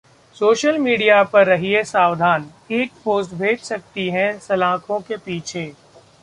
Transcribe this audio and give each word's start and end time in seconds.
social 0.35 0.77
media 0.77 1.21
पर 1.23 1.45
रहिए 1.47 1.83
सावधान, 1.83 2.49
एक 2.71 2.91
पोस्ट 3.03 3.33
भेज 3.33 3.59
सकती 3.59 4.09
है 4.09 4.27
सलाखों 4.39 4.99
के 4.99 5.17
पीछे 5.17 5.71